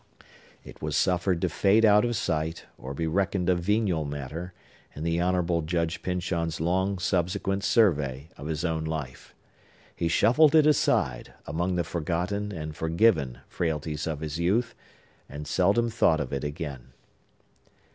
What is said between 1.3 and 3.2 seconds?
to fade out of sight or be